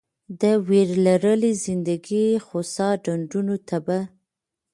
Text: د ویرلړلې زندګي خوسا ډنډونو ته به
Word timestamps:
د 0.41 0.43
ویرلړلې 0.67 1.51
زندګي 1.65 2.25
خوسا 2.45 2.89
ډنډونو 3.03 3.55
ته 3.67 3.77
به 3.85 3.99